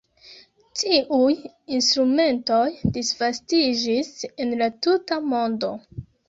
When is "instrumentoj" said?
1.79-2.63